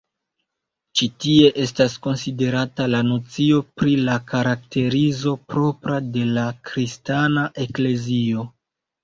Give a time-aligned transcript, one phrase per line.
[0.99, 8.49] Ĉi tie estas konsiderata la nocio pri la karakterizo propra de la Kristana Eklezio.